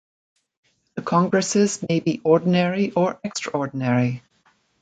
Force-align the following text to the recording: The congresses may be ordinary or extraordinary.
The 0.95 1.03
congresses 1.03 1.85
may 1.87 1.99
be 1.99 2.21
ordinary 2.23 2.89
or 2.89 3.19
extraordinary. 3.23 4.23